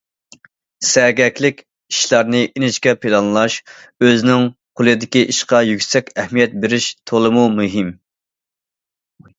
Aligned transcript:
سەگەكلىك، 0.91 1.59
ئىشلارنى 1.93 2.39
ئىنچىكە 2.47 2.93
پىلانلاش، 3.03 3.59
ئۆزىنىڭ 4.07 4.49
قولىدىكى 4.81 5.25
ئىشقا 5.35 5.61
يۈكسەك 5.69 6.11
ئەھمىيەت 6.21 6.59
بېرىش 6.65 6.91
تولىمۇ 7.13 7.47
مۇھىم. 7.61 7.95